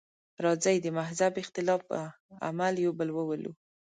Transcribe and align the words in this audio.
راځئ 0.43 0.77
د 0.81 0.87
مهذب 0.97 1.33
اختلاف 1.43 1.81
په 1.89 1.97
عمل 2.47 2.73
یو 2.85 2.91
بل 2.99 3.09
وولو. 3.13 3.51